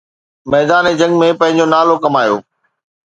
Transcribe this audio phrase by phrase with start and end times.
[0.51, 2.37] ميدان جنگ ۾ پنهنجو نالو ڪمايو.